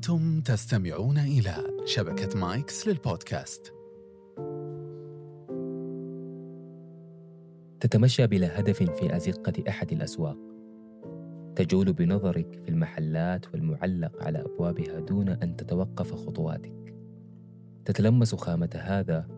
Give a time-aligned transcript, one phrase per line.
[0.00, 1.54] أنتم تستمعون إلى
[1.84, 3.74] شبكة مايكس للبودكاست.
[7.80, 10.36] تتمشى بلا هدف في أزقة أحد الأسواق.
[11.56, 16.94] تجول بنظرك في المحلات والمعلق على أبوابها دون أن تتوقف خطواتك.
[17.84, 19.28] تتلمس خامة هذا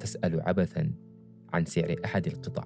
[0.00, 0.92] تسأل عبثا
[1.52, 2.64] عن سعر أحد القطع.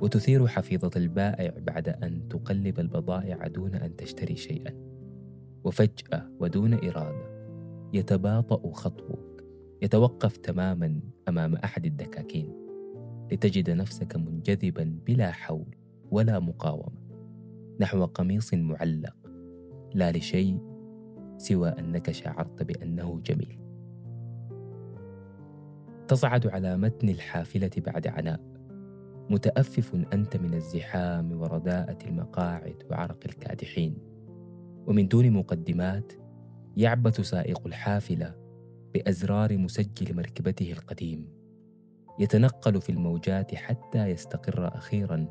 [0.00, 4.81] وتثير حفيظة البائع بعد أن تقلب البضائع دون أن تشتري شيئا.
[5.64, 7.32] وفجأة ودون إرادة
[7.92, 9.44] يتباطأ خطوك
[9.82, 12.52] يتوقف تماما أمام أحد الدكاكين
[13.32, 15.76] لتجد نفسك منجذبا بلا حول
[16.10, 17.02] ولا مقاومة
[17.80, 19.16] نحو قميص معلق
[19.94, 20.58] لا لشيء
[21.36, 23.58] سوى أنك شعرت بأنه جميل.
[26.08, 28.40] تصعد على متن الحافلة بعد عناء
[29.30, 34.11] متأفف أنت من الزحام ورداءة المقاعد وعرق الكادحين.
[34.86, 36.12] ومن دون مقدمات
[36.76, 38.34] يعبث سائق الحافلة
[38.94, 41.28] بأزرار مسجل مركبته القديم.
[42.18, 45.26] يتنقل في الموجات حتى يستقر أخيرا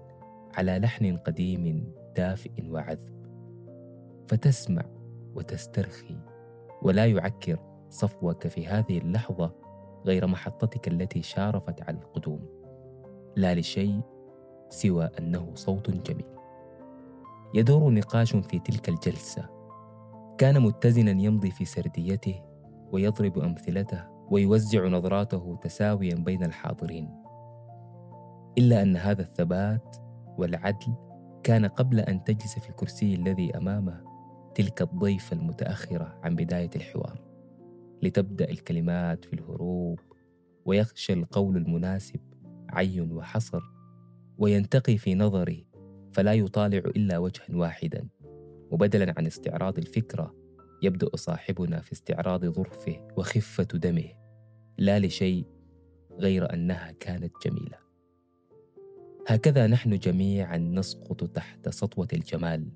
[0.58, 3.22] على لحن قديم دافئ وعذب.
[4.28, 4.86] فتسمع
[5.36, 6.18] وتسترخي
[6.82, 9.56] ولا يعكر صفوك في هذه اللحظة
[10.06, 12.46] غير محطتك التي شارفت على القدوم.
[13.36, 14.02] لا لشيء
[14.70, 16.41] سوى أنه صوت جميل.
[17.54, 19.50] يدور نقاش في تلك الجلسة.
[20.38, 22.42] كان متزنا يمضي في سرديته
[22.92, 27.10] ويضرب أمثلته ويوزع نظراته تساويا بين الحاضرين.
[28.58, 29.96] إلا أن هذا الثبات
[30.38, 30.94] والعدل
[31.44, 34.04] كان قبل أن تجلس في الكرسي الذي أمامه
[34.56, 37.22] تلك الضيفة المتأخرة عن بداية الحوار.
[38.02, 40.00] لتبدأ الكلمات في الهروب
[40.66, 42.20] ويخشى القول المناسب
[42.70, 43.62] عي وحصر
[44.38, 45.71] وينتقي في نظري
[46.14, 48.08] فلا يطالع إلا وجها واحدا.
[48.72, 50.36] وبدلا عن استعراض الفكرة
[50.84, 54.10] يبدأ صاحبنا في استعراض ظرفه وخفة دمه
[54.78, 55.46] لا لشيء
[56.20, 57.78] غير أنها كانت جميلة.
[59.28, 62.72] هكذا نحن جميعا نسقط تحت سطوة الجمال.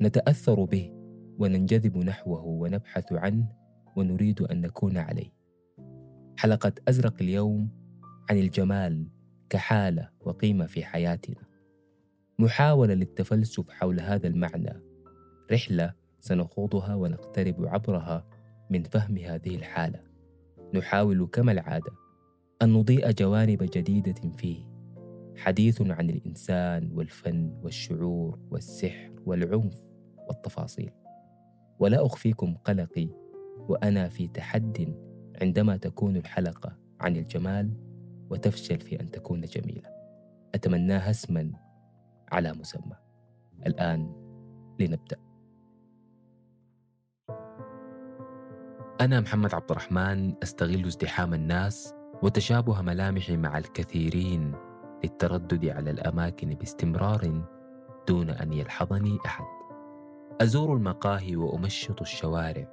[0.00, 0.90] نتأثر به
[1.38, 3.52] وننجذب نحوه ونبحث عنه
[3.96, 5.32] ونريد أن نكون عليه.
[6.36, 7.68] حلقة أزرق اليوم
[8.30, 9.08] عن الجمال
[9.50, 11.47] كحالة وقيمة في حياتنا.
[12.40, 14.82] محاولة للتفلسف حول هذا المعنى.
[15.52, 18.26] رحلة سنخوضها ونقترب عبرها
[18.70, 20.00] من فهم هذه الحالة.
[20.74, 21.92] نحاول كما العادة
[22.62, 24.68] أن نضيء جوانب جديدة فيه.
[25.36, 29.86] حديث عن الإنسان والفن والشعور والسحر والعنف
[30.28, 30.90] والتفاصيل.
[31.78, 33.08] ولا أخفيكم قلقي
[33.68, 34.94] وأنا في تحد
[35.42, 37.70] عندما تكون الحلقة عن الجمال
[38.30, 39.90] وتفشل في أن تكون جميلة.
[40.54, 41.67] أتمناها اسما
[42.32, 42.96] على مسمى.
[43.66, 44.12] الآن
[44.80, 45.16] لنبدأ.
[49.00, 54.54] أنا محمد عبد الرحمن أستغل ازدحام الناس وتشابه ملامحي مع الكثيرين
[55.04, 57.42] للتردد على الأماكن باستمرار
[58.08, 59.44] دون أن يلحظني أحد.
[60.40, 62.72] أزور المقاهي وأمشط الشوارع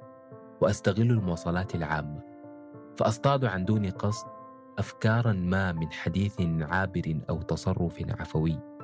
[0.60, 2.20] وأستغل المواصلات العامة.
[2.96, 4.26] فأصطاد عن دون قصد
[4.78, 8.75] أفكارا ما من حديث عابر أو تصرف عفوي.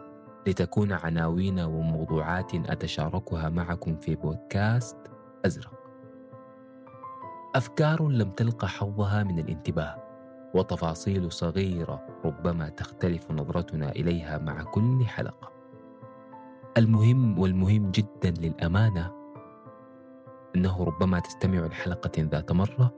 [0.46, 4.96] لتكون عناوين وموضوعات أتشاركها معكم في بودكاست
[5.46, 5.82] أزرق.
[7.54, 10.02] أفكار لم تلق حظها من الانتباه
[10.54, 15.52] وتفاصيل صغيرة ربما تختلف نظرتنا إليها مع كل حلقة.
[16.76, 19.12] المهم والمهم جدا للأمانة
[20.56, 22.94] أنه ربما تستمع لحلقة ذات مرة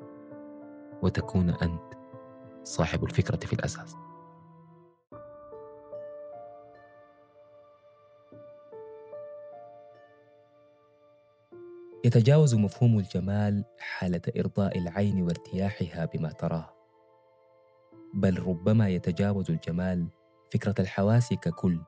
[1.03, 1.95] وتكون أنت
[2.63, 4.04] صاحب الفكرة في الأساس.
[12.05, 16.75] يتجاوز مفهوم الجمال حالة إرضاء العين وارتياحها بما تراه.
[18.15, 20.09] بل ربما يتجاوز الجمال
[20.53, 21.81] فكرة الحواس ككل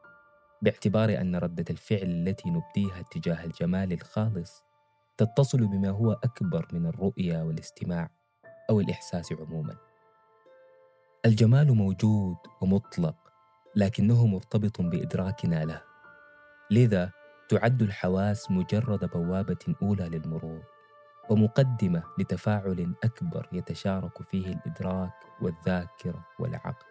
[0.63, 4.65] باعتبار أن ردة الفعل التي نبديها تجاه الجمال الخالص
[5.17, 8.11] تتصل بما هو أكبر من الرؤية والاستماع
[8.71, 9.77] أو الإحساس عموما.
[11.27, 13.17] الجمال موجود ومطلق
[13.77, 15.83] لكنه مرتبط بإدراكنا له.
[16.71, 17.13] لذا
[17.49, 20.63] تعد الحواس مجرد بوابة أولى للمرور
[21.31, 25.13] ومقدمة لتفاعل أكبر يتشارك فيه الإدراك
[25.43, 26.87] والذاكرة والعقل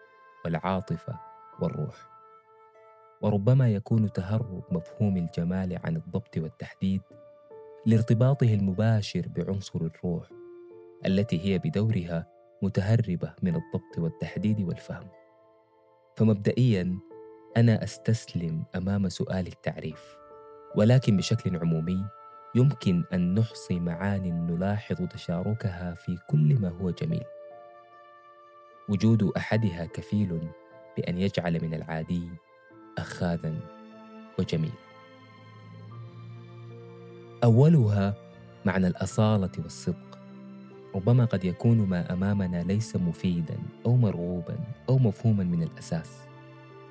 [0.46, 1.20] والعاطفة
[1.62, 2.10] والروح.
[3.22, 7.02] وربما يكون تهرب مفهوم الجمال عن الضبط والتحديد
[7.86, 10.30] لارتباطه المباشر بعنصر الروح
[11.06, 12.28] التي هي بدورها
[12.62, 15.10] متهربة من الضبط والتحديد والفهم.
[16.18, 17.00] فمبدئيا
[17.58, 20.25] أنا أستسلم أمام سؤال التعريف.
[20.76, 22.06] ولكن بشكل عمومي
[22.56, 27.24] يمكن أن نحصي معان نلاحظ تشاركها في كل ما هو جميل.
[28.90, 30.48] وجود أحدها كفيل
[30.98, 32.30] بأن يجعل من العادي
[32.98, 33.54] أخاذا
[34.40, 34.74] وجميل.
[37.44, 38.14] أولها
[38.66, 40.20] معنى الأصالة والصدق.
[40.96, 44.58] ربما قد يكون ما أمامنا ليس مفيدا أو مرغوبا
[44.90, 46.22] أو مفهوما من الأساس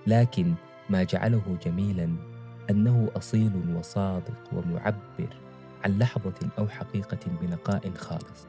[0.06, 0.54] لكن
[0.90, 2.33] ما جعله جميلا
[2.70, 5.36] أنه أصيل وصادق ومعبر
[5.84, 8.46] عن لحظة أو حقيقة بنقاء خالص.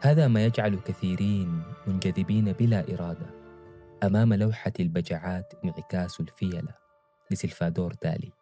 [0.00, 3.26] هذا ما يجعل كثيرين منجذبين بلا إرادة
[4.02, 6.74] أمام لوحة البجعات انعكاس الفيلة
[7.30, 8.32] لسلفادور دالي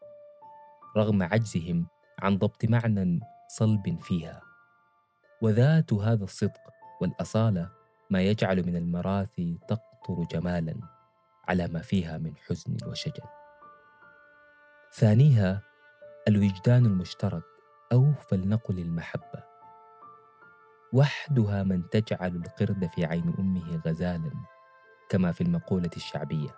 [0.97, 1.87] رغم عجزهم
[2.19, 4.43] عن ضبط معنى صلب فيها.
[5.43, 6.61] وذات هذا الصدق
[7.01, 7.71] والأصالة
[8.11, 10.75] ما يجعل من المراثي تقطر جمالا
[11.49, 13.46] على ما فيها من حزن وشجن.
[14.99, 15.63] ثانيها
[16.29, 17.43] الوجدان المشترك
[17.93, 19.45] أو فلنقل المحبة.
[20.93, 24.33] وحدها من تجعل القرد في عين أمه غزالا
[25.09, 26.49] كما في المقولة الشعبية.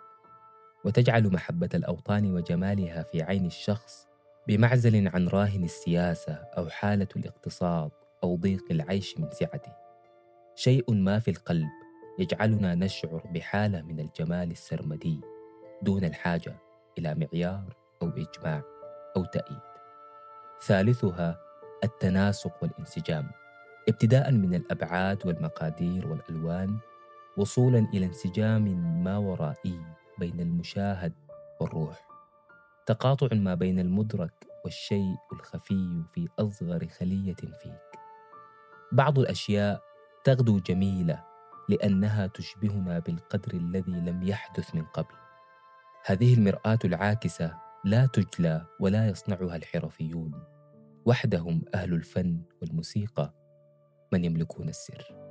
[0.85, 4.06] وتجعل محبة الأوطان وجمالها في عين الشخص
[4.49, 7.91] بمعزل عن راهن السياسة أو حالة الاقتصاد
[8.25, 9.73] أو ضيق العيش من سعته.
[10.55, 11.69] شيء ما في القلب
[12.19, 15.20] يجعلنا نشعر بحالة من الجمال السرمدي
[15.82, 16.56] دون الحاجة
[16.99, 18.62] إلى معيار أو إجماع
[19.16, 19.60] أو تأييد.
[20.62, 21.40] ثالثها
[21.84, 23.30] التناسق والانسجام.
[23.88, 26.78] ابتداء من الأبعاد والمقادير والألوان
[27.36, 28.64] وصولا إلى انسجام
[29.04, 29.80] ما ورائي
[30.18, 31.12] بين المشاهد
[31.60, 32.08] والروح.
[32.86, 37.98] تقاطع ما بين المدرك والشيء الخفي في أصغر خلية فيك.
[38.92, 39.82] بعض الأشياء
[40.24, 41.24] تغدو جميلة
[41.68, 45.14] لأنها تشبهنا بالقدر الذي لم يحدث من قبل.
[46.04, 50.32] هذه المرآة العاكسة لا تجلى ولا يصنعها الحرفيون.
[51.06, 53.34] وحدهم أهل الفن والموسيقى
[54.12, 55.28] من يملكون السر.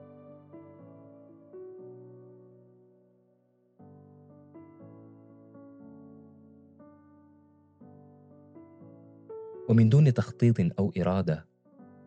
[9.69, 11.45] ومن دون تخطيط أو إرادة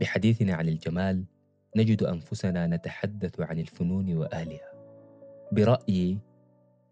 [0.01, 1.25] بحديثنا عن الجمال
[1.77, 4.73] نجد أنفسنا نتحدث عن الفنون وأهلها.
[5.53, 6.19] برأيي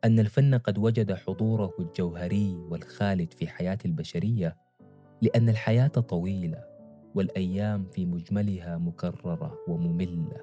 [0.04, 4.56] أن الفن قد وجد حضوره الجوهري والخالد في حياة البشرية
[5.22, 6.64] لأن الحياة طويلة
[7.14, 10.40] والأيام في مجملها مكررة ومملة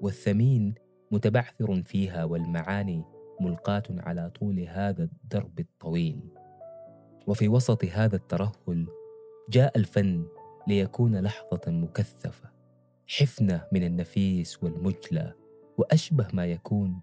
[0.00, 0.74] والثمين
[1.10, 3.04] متبعثر فيها والمعاني
[3.40, 6.20] ملقاة على طول هذا الدرب الطويل.
[7.26, 8.86] وفي وسط هذا الترهل
[9.50, 10.26] جاء الفن
[10.68, 12.50] ليكون لحظة مكثفة
[13.06, 15.32] حفنة من النفيس والمجلى
[15.78, 17.00] وأشبه ما يكون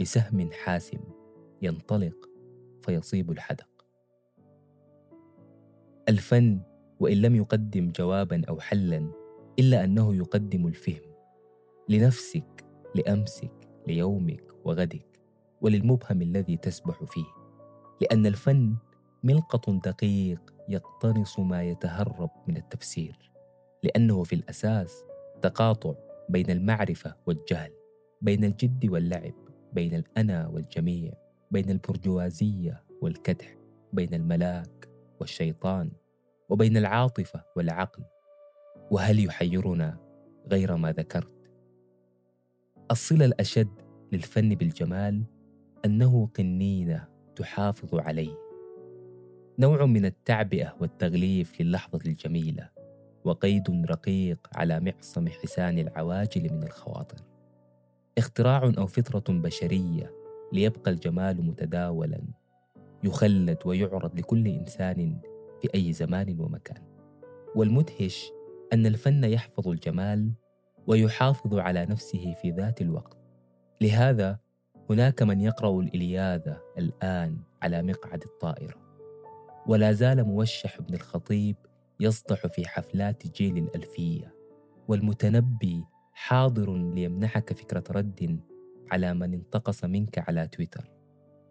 [0.00, 1.23] بسهم حاسم.
[1.64, 2.30] ينطلق
[2.82, 3.68] فيصيب الحدق.
[6.08, 6.60] الفن
[7.00, 9.10] وإن لم يقدم جوابا أو حلا
[9.58, 11.02] إلا أنه يقدم الفهم
[11.88, 12.64] لنفسك
[12.94, 13.52] لأمسك
[13.86, 15.20] ليومك وغدك
[15.60, 17.26] وللمبهم الذي تسبح فيه
[18.00, 18.76] لأن الفن
[19.22, 23.30] ملقط دقيق يقتنص ما يتهرب من التفسير
[23.82, 25.04] لأنه في الأساس
[25.42, 25.94] تقاطع
[26.28, 27.72] بين المعرفة والجهل
[28.22, 29.34] بين الجد واللعب
[29.72, 31.23] بين الأنا والجميع.
[31.54, 33.56] بين البرجوازية والكدح
[33.92, 34.88] بين الملاك
[35.20, 35.90] والشيطان
[36.48, 38.04] وبين العاطفة والعقل.
[38.90, 39.98] وهل يحيرنا
[40.46, 41.50] غير ما ذكرت؟
[42.90, 43.68] الصلة الأشد
[44.12, 45.24] للفن بالجمال
[45.84, 48.38] أنه قنينة تحافظ عليه.
[49.58, 52.70] نوع من التعبئة والتغليف للحظة الجميلة
[53.24, 57.18] وقيد رقيق على معصم حسان العواجل من الخواطر.
[58.18, 62.20] اختراع أو فطرة بشرية ليبقى الجمال متداولا
[63.04, 65.20] يخلد ويعرض لكل إنسان
[65.62, 66.82] في أي زمان ومكان.
[67.56, 68.30] والمدهش
[68.72, 70.32] أن الفن يحفظ الجمال
[70.86, 73.18] ويحافظ على نفسه في ذات الوقت.
[73.80, 74.38] لهذا
[74.90, 78.74] هناك من يقرأ الإلياذة الآن على مقعد الطائرة.
[79.66, 81.56] ولا زال موشح بن الخطيب
[82.00, 84.34] يصدح في حفلات جيل الألفية.
[84.88, 88.40] والمتنبي حاضر ليمنحك فكرة رد
[88.90, 90.90] على من انتقص منك على تويتر.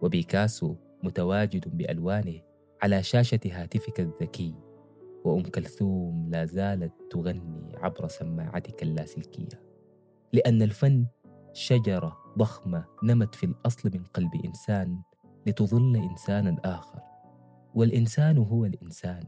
[0.01, 2.41] وبيكاسو متواجد بألوانه
[2.81, 4.55] على شاشة هاتفك الذكي.
[5.23, 9.63] وأم كلثوم لا زالت تغني عبر سماعتك اللاسلكية.
[10.33, 11.05] لأن الفن
[11.53, 15.01] شجرة ضخمة نمت في الأصل من قلب إنسان
[15.47, 16.99] لتظل إنسانا آخر.
[17.75, 19.23] والإنسان هو الإنسان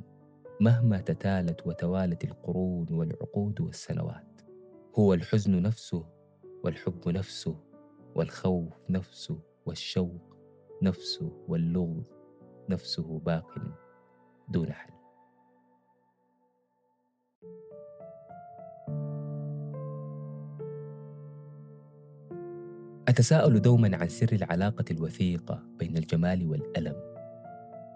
[0.62, 4.42] مهما تتالت وتوالت القرون والعقود والسنوات.
[5.00, 6.06] هو الحزن نفسه
[6.64, 7.56] والحب نفسه
[8.16, 10.36] والخوف نفسه والشوق
[10.82, 12.14] نفسه واللغز
[12.70, 13.54] نفسه باق
[14.50, 14.94] دون حل.
[23.08, 26.96] أتساءل دوما عن سر العلاقة الوثيقة بين الجمال والألم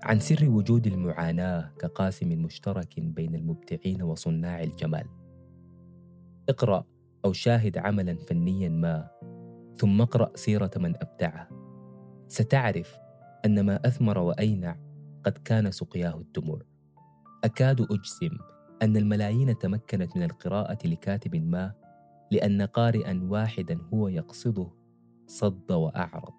[0.04, 5.08] عن سر وجود المعاناة كقاسم مشترك بين المبدعين وصناع الجمال.
[6.50, 6.86] اقرأ
[7.26, 9.10] أو شاهد عملا فنيا ما
[9.78, 11.50] ثم اقرأ سيرة من أبدعه.
[12.28, 12.98] ستعرف
[13.46, 14.78] أن ما أثمر وأينع
[15.26, 16.62] قد كان سقياه الدموع.
[17.44, 18.38] أكاد أجزم
[18.82, 21.74] أن الملايين تمكنت من القراءة لكاتب ما
[22.32, 24.72] لأن قارئا واحدا هو يقصده
[25.28, 26.34] صد وأعرض.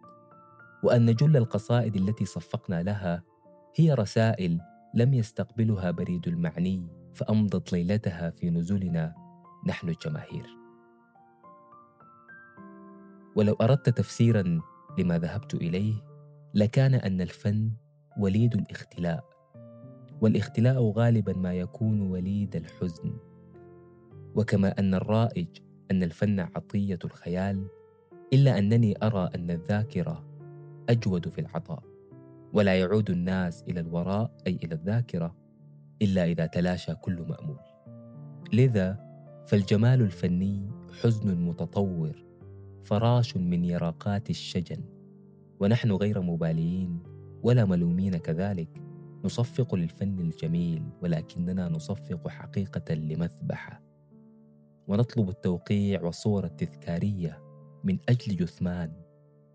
[0.85, 3.23] وأن جل القصائد التي صفقنا لها
[3.77, 4.61] هي رسائل
[4.95, 9.15] لم يستقبلها بريد المعني فأمضت ليلتها في نزولنا
[9.67, 10.60] نحن الجماهير.
[13.37, 14.61] ولو أردت تفسيرا
[14.99, 15.95] لما ذهبت إليه
[16.55, 17.71] لكان أن الفن
[18.19, 19.25] وليد الاختلاء
[20.21, 23.17] والاختلاء غالبا ما يكون وليد الحزن.
[24.35, 25.49] وكما أن الرائج
[25.91, 27.67] أن الفن عطية الخيال
[28.33, 30.25] إلا أنني أرى أن الذاكرة
[30.89, 31.83] أجود في العطاء
[32.53, 35.37] ولا يعود الناس إلى الوراء أي إلى الذاكرة
[36.03, 37.61] إلا إذا تلاشى كل مأمول.
[38.53, 39.11] لذا
[39.47, 40.71] فالجمال الفني
[41.03, 42.30] حزن متطور
[42.83, 44.85] فراش من يراقات الشجن.
[45.61, 47.03] ونحن غير مباليين
[47.43, 48.83] ولا ملومين كذلك.
[49.25, 53.83] نصفق للفن الجميل ولكننا نصفق حقيقة لمذبحة
[54.89, 57.43] ونطلب التوقيع والصور التذكارية
[57.85, 58.93] من أجل جثمان.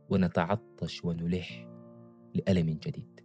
[0.10, 1.68] ونتعطش ونلح
[2.36, 3.20] لألم جديد.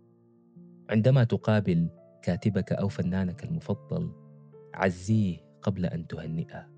[0.90, 1.88] عندما تقابل
[2.22, 4.12] كاتبك أو فنانك المفضل
[4.74, 6.68] عزيه قبل أن تهنئه.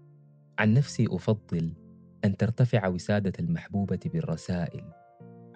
[0.58, 1.72] عن نفسي أفضل
[2.24, 4.84] أن ترتفع وسادة المحبوبة بالرسائل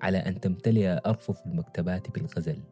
[0.00, 2.62] على أن تمتلئ أرفف المكتبات بالغزل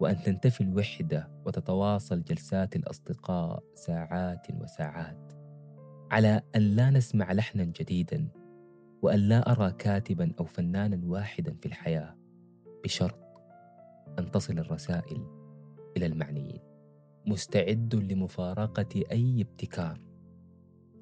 [0.00, 5.32] وأن تنتفي الوحدة وتتواصل جلسات الأصدقاء ساعات وساعات
[6.10, 8.28] على أن لا نسمع لحنا جديدا
[9.02, 12.16] وأن لا أرى كاتبا أو فنانا واحدا في الحياة
[12.84, 13.18] بشرط
[14.18, 15.26] أن تصل الرسائل
[15.96, 16.60] إلى المعنيين.
[17.26, 20.00] مستعد لمفارقة أي ابتكار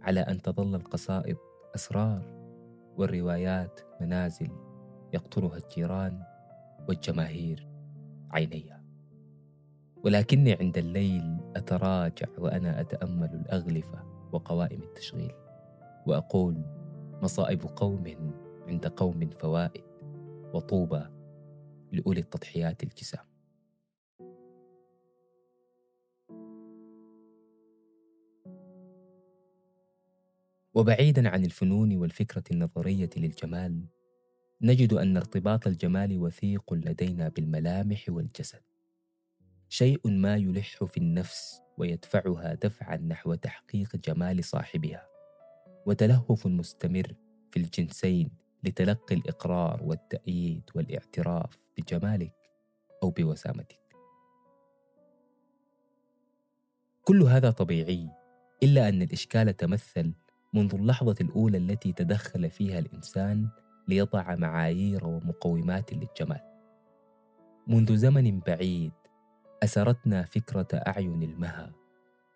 [0.02, 1.36] على أن تظل القصائد
[1.74, 2.22] أسرار
[2.96, 4.50] والروايات منازل
[5.14, 6.22] يقطنها الجيران
[6.88, 7.68] والجماهير
[8.30, 8.84] عينيها
[10.04, 15.32] ولكني عند الليل أتراجع وأنا أتأمل الأغلفة وقوائم التشغيل
[16.06, 16.62] وأقول
[17.22, 18.32] مصائب قوم
[18.68, 19.84] عند قوم فوائد
[20.54, 21.04] وطوبى
[21.92, 23.24] لأولي التضحيات الجسام.
[30.74, 33.84] وبعيدا عن الفنون والفكرة النظرية للجمال
[34.62, 38.62] نجد أن ارتباط الجمال وثيق لدينا بالملامح والجسد.
[39.68, 45.06] شيء ما يلح في النفس ويدفعها دفعا نحو تحقيق جمال صاحبها.
[45.86, 47.14] وتلهف مستمر
[47.50, 48.30] في الجنسين
[48.64, 52.34] لتلقي الإقرار والتأييد والاعتراف بجمالك
[53.02, 53.80] أو بوسامتك.
[57.02, 58.08] كل هذا طبيعي
[58.62, 60.14] إلا أن الإشكال تمثل
[60.54, 63.48] منذ اللحظة الأولى التي تدخل فيها الإنسان
[63.88, 66.40] ليضع معايير ومقومات للجمال.
[67.66, 68.92] منذ زمن بعيد
[69.62, 71.72] أسرتنا فكرة أعين المها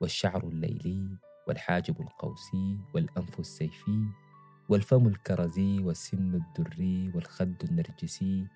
[0.00, 1.08] والشعر الليلي
[1.48, 4.04] والحاجب القوسي والأنف السيفي
[4.68, 8.46] والفم الكرزي والسن الدري والخد النرجسي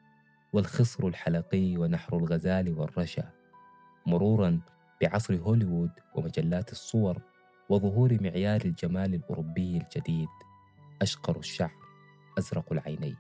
[0.53, 3.31] والخصر الحلقي ونحر الغزال والرشا
[4.07, 4.61] مرورا
[5.03, 7.23] بعصر هوليوود ومجلات الصور
[7.69, 10.29] وظهور معيار الجمال الأوروبي الجديد
[11.03, 11.75] أشقر الشعر
[12.39, 13.17] أزرق العينين.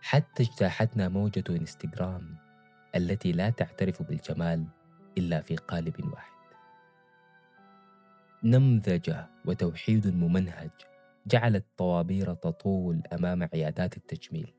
[0.00, 2.36] حتى اجتاحتنا موجة انستغرام
[2.96, 4.66] التي لا تعترف بالجمال
[5.18, 6.36] إلا في قالب واحد.
[8.44, 10.70] نمذجة وتوحيد ممنهج
[11.26, 14.52] جعل الطوابير تطول أمام عيادات التجميل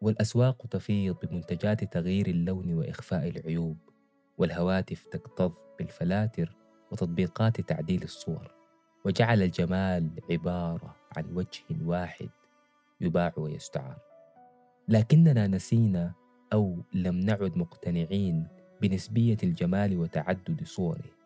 [0.00, 3.78] والأسواق تفيض بمنتجات تغيير اللون وإخفاء العيوب
[4.38, 6.56] والهواتف تكتظ بالفلاتر
[6.92, 8.50] وتطبيقات تعديل الصور
[9.04, 12.28] وجعل الجمال عبارة عن وجه واحد
[13.00, 13.98] يباع ويستعار.
[14.88, 16.12] لكننا نسينا
[16.52, 18.46] أو لم نعد مقتنعين
[18.82, 21.16] بنسبية الجمال وتعدد صوره.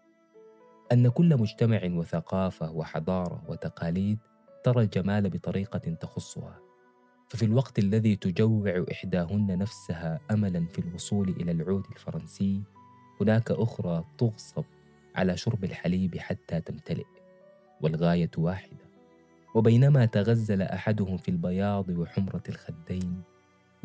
[0.92, 4.18] أن كل مجتمع وثقافة وحضارة وتقاليد
[4.64, 6.58] ترى الجمال بطريقة تخصها
[7.28, 12.62] ففي الوقت الذي تجوع إحداهن نفسها أملا في الوصول إلى العود الفرنسي
[13.20, 14.64] هناك أخرى تغصب
[15.14, 17.06] على شرب الحليب حتى تمتلئ
[17.80, 18.90] والغاية واحدة.
[19.54, 23.22] وبينما تغزل أحدهم في البياض وحمرة الخدين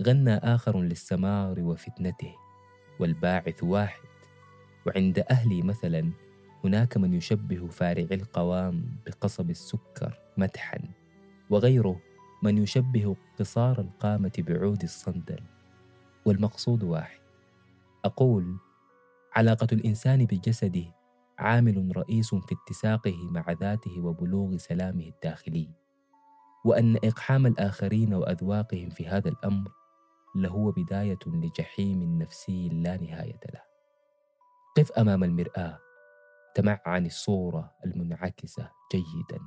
[0.01, 2.35] غنى آخر للسمار وفتنته
[2.99, 4.05] والباعث واحد.
[4.87, 6.11] وعند أهلي مثلا
[6.63, 10.79] هناك من يشبه فارع القوام بقصب السكر مدحا
[11.49, 12.01] وغيره
[12.43, 15.39] من يشبه قصار القامة بعود الصندل.
[16.25, 17.19] والمقصود واحد.
[18.05, 18.57] أقول
[19.35, 20.85] علاقة الإنسان بجسده
[21.39, 25.69] عامل رئيس في اتساقه مع ذاته وبلوغ سلامه الداخلي.
[26.65, 29.71] وأن إقحام الآخرين وأذواقهم في هذا الأمر
[30.35, 33.61] لهو بداية لجحيم نفسي لا نهاية له.
[34.77, 35.79] قف أمام المرآة.
[36.55, 39.39] تمعن الصورة المنعكسة جيدا.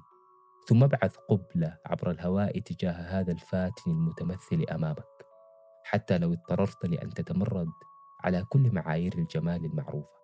[0.69, 5.05] ثم ابعث قبلة عبر الهواء تجاه هذا الفاتن المتمثل أمامك.
[5.85, 7.69] حتى لو اضطررت لأن تتمرد
[8.21, 10.18] على كل معايير الجمال المعروفة.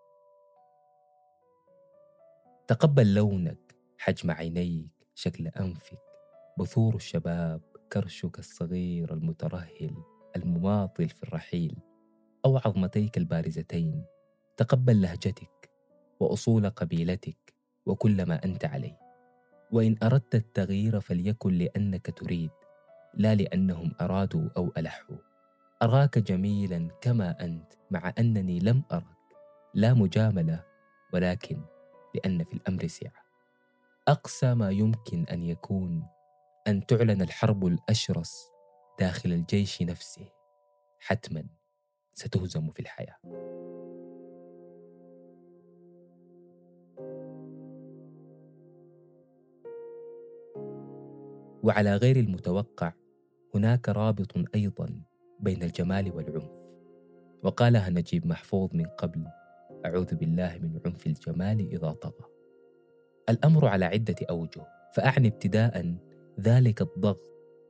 [2.69, 5.99] تقبل لونك حجم عينيك شكل أنفك
[6.59, 7.61] بثور الشباب
[7.93, 9.97] كرشك الصغير المترهل
[10.37, 11.77] المماطل في الرحيل
[12.45, 14.05] أو عظمتيك البارزتين.
[14.57, 15.71] تقبل لهجتك
[16.21, 17.55] وأصول قبيلتك
[17.87, 18.99] وكل ما أنت عليه.
[19.73, 22.51] وإن أردت التغيير فليكن لأنك تريد
[23.15, 25.17] لا لأنهم أرادوا أو ألحوا.
[25.83, 29.05] أراك جميلا كما أنت مع أنني لم أرك.
[29.75, 30.65] لا مجاملة
[31.13, 31.63] ولكن
[32.15, 33.25] لأن في الأمر سعة.
[34.09, 36.07] أقسى ما يمكن أن يكون
[36.69, 38.49] أن تعلن الحرب الأشرس
[39.01, 40.29] داخل الجيش نفسه.
[40.99, 41.47] حتما
[42.15, 43.17] ستهزم في الحياة.
[51.63, 52.93] وعلى غير المتوقع
[53.55, 55.03] هناك رابط أيضا
[55.41, 56.65] بين الجمال والعنف.
[57.43, 59.27] وقالها نجيب محفوظ من قبل
[59.85, 62.27] أعوذ بالله من عنف الجمال إذا طغى.
[63.29, 65.97] الأمر على عدة أوجه فأعني ابتداء
[66.41, 67.21] ذلك الضغط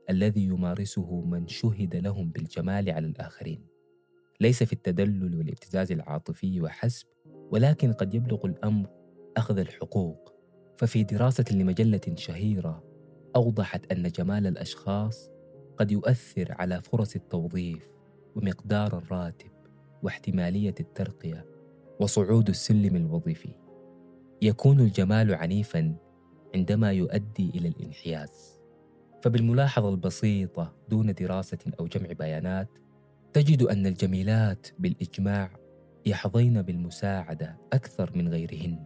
[0.09, 3.67] الذي يمارسه من شهد لهم بالجمال على الآخرين.
[4.41, 7.07] ليس في التدلل والابتزاز العاطفي وحسب
[7.51, 8.89] ولكن قد يبلغ الأمر
[9.37, 10.35] أخذ الحقوق.
[10.77, 12.83] ففي دراسة لمجلة شهيرة
[13.35, 15.29] أوضحت أن جمال الأشخاص
[15.77, 17.89] قد يؤثر على فرص التوظيف
[18.35, 19.51] ومقدار الراتب
[20.03, 21.54] واحتمالية الترقية
[21.99, 23.55] وصعود السلم الوظيفي.
[24.41, 25.95] يكون الجمال عنيفا
[26.55, 28.61] عندما يؤدي إلى الانحياز.
[29.21, 32.69] فبالملاحظة البسيطة دون دراسة أو جمع بيانات
[33.33, 35.57] تجد أن الجميلات بالإجماع
[36.05, 38.83] يحظين بالمساعدة أكثر من غيرهن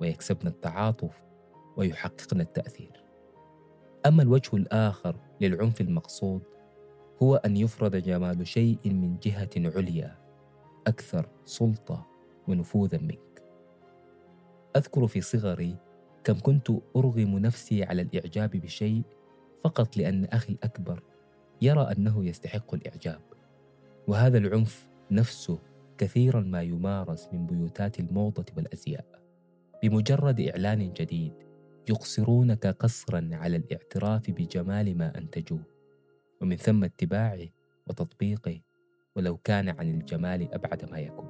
[0.00, 1.22] ويكسبن التعاطف
[1.76, 3.04] ويحققن التأثير.
[4.06, 6.42] أما الوجه الآخر للعنف المقصود
[7.22, 10.18] هو أن يفرض جمال شيء من جهة عليا
[10.86, 12.09] أكثر سلطة
[12.48, 13.44] ونفوذا منك.
[14.76, 15.76] أذكر في صغري
[16.24, 19.02] كم كنت أرغم نفسي على الإعجاب بشيء
[19.64, 21.02] فقط لأن أخي الأكبر
[21.62, 23.20] يرى أنه يستحق الإعجاب.
[24.08, 25.58] وهذا العنف نفسه
[25.98, 29.20] كثيرا ما يمارس من بيوتات الموضة والأزياء.
[29.82, 31.32] بمجرد إعلان جديد
[31.88, 35.62] يقصرونك قصرا على الاعتراف بجمال ما أنتجوه.
[36.40, 37.48] ومن ثم اتباعه
[37.86, 38.60] وتطبيقه
[39.16, 41.29] ولو كان عن الجمال أبعد ما يكون.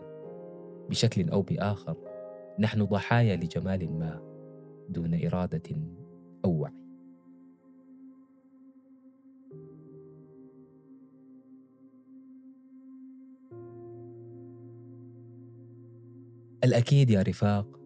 [0.91, 1.97] بشكل أو بآخر
[2.59, 4.23] نحن ضحايا لجمال ما
[4.89, 5.77] دون إرادة
[6.45, 6.81] أو وعي.
[16.65, 17.81] الأكيد يا رفاق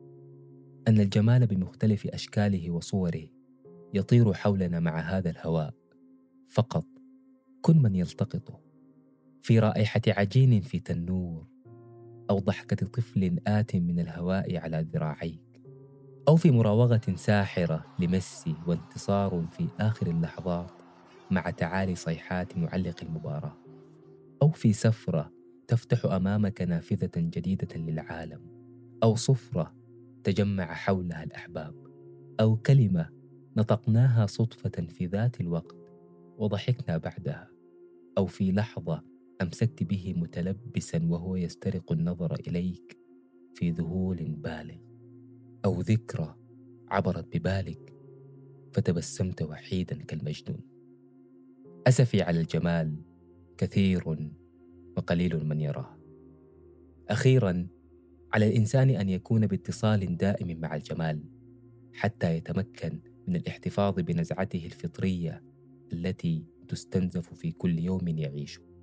[0.89, 3.29] أن الجمال بمختلف أشكاله وصوره
[3.95, 5.75] يطير حولنا مع هذا الهواء.
[6.49, 6.87] فقط
[7.63, 8.61] كن من يلتقطه
[9.43, 11.54] في رائحة عجين في تنور
[12.31, 15.41] أو ضحكة طفل آت من الهواء على ذراعيك
[16.29, 20.73] أو في مراوغة ساحرة لمسي وانتصار في آخر اللحظات
[21.31, 23.57] مع تعالي صيحات معلق المباراة
[24.43, 25.33] أو في سفرة
[25.69, 28.41] تفتح أمامك نافذة جديدة للعالم
[29.03, 29.75] أو صفرة
[30.25, 31.75] تجمع حولها الأحباب
[32.41, 33.09] أو كلمة
[33.57, 35.77] نطقناها صدفة في ذات الوقت
[36.39, 37.49] وضحكنا بعدها
[38.19, 39.03] أو في لحظة
[39.43, 42.99] أمسكت به متلبسا وهو يسترق النظر إليك
[43.55, 44.77] في ذهول بالغ
[45.65, 46.37] أو ذكرى
[46.89, 47.95] عبرت ببالك
[48.73, 50.61] فتبسمت وحيدا كالمجنون.
[51.87, 52.97] أسفي على الجمال
[53.59, 54.31] كثير
[54.97, 55.99] وقليل من يراه.
[57.09, 57.67] أخيرا
[58.33, 61.25] على الإنسان أن يكون باتصال دائم مع الجمال
[61.93, 65.43] حتى يتمكن من الاحتفاظ بنزعته الفطرية
[65.93, 68.74] التي تستنزف في كل يوم يعيشه.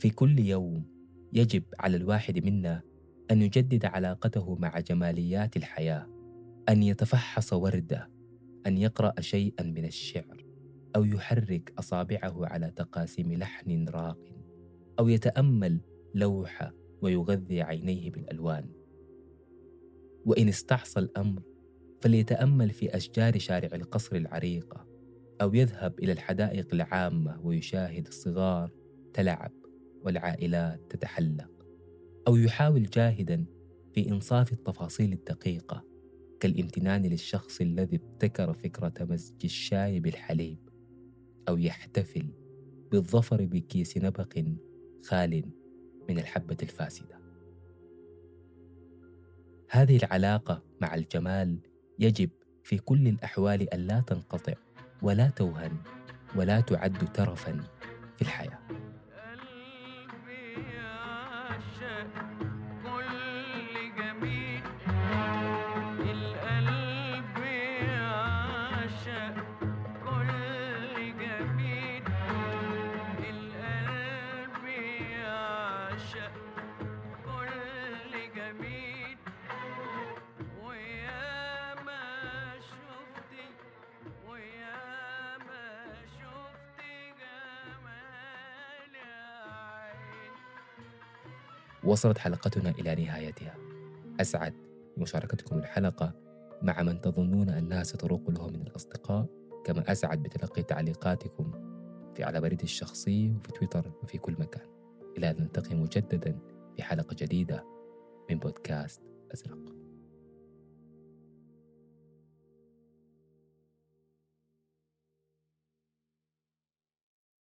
[0.00, 0.84] في كل يوم
[1.32, 2.82] يجب على الواحد منا
[3.30, 6.06] أن يجدد علاقته مع جماليات الحياة
[6.68, 8.10] أن يتفحص ورده
[8.66, 10.44] أن يقرأ شيئا من الشعر
[10.96, 14.18] أو يحرك أصابعه على تقاسيم لحن راق
[14.98, 15.80] أو يتأمل
[16.14, 18.68] لوحه ويغذي عينيه بالألوان.
[20.26, 21.42] وإن استعصى الأمر
[22.00, 24.86] فليتأمل في أشجار شارع القصر العريقه
[25.42, 28.70] أو يذهب إلى الحدائق العامة ويشاهد الصغار
[29.14, 29.59] تلعب.
[30.04, 31.50] والعائلات تتحلق
[32.28, 33.44] أو يحاول جاهدا
[33.94, 35.84] في إنصاف التفاصيل الدقيقة
[36.40, 40.58] كالامتنان للشخص الذي ابتكر فكرة مزج الشاي بالحليب
[41.48, 42.32] أو يحتفل
[42.90, 44.44] بالظفر بكيس نبق
[45.04, 45.44] خال
[46.08, 47.20] من الحبة الفاسدة.
[49.70, 51.58] هذه العلاقة مع الجمال
[51.98, 52.30] يجب
[52.64, 54.54] في كل الأحوال ألا تنقطع
[55.02, 55.76] ولا توهن
[56.36, 57.60] ولا تعد ترفا
[58.16, 58.59] في الحياة
[91.90, 93.54] وصلت حلقتنا إلى نهايتها.
[94.20, 94.54] أسعد
[94.96, 96.14] بمشاركتكم الحلقة
[96.62, 99.26] مع من تظنون أنها ستروق له من الأصدقاء
[99.64, 101.52] كما أسعد بتلقي تعليقاتكم
[102.14, 104.66] في على بريدي الشخصي وفي تويتر وفي كل مكان.
[105.18, 106.38] إلى أن نلتقي مجددا
[106.76, 107.64] في حلقة جديدة
[108.30, 109.02] من بودكاست
[109.34, 109.69] أزرق.